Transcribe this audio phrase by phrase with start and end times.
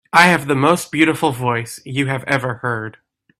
[0.11, 2.97] I have the most beautiful voice you have ever heard.